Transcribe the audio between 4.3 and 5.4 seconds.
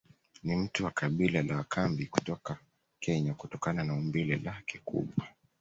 lake kubwa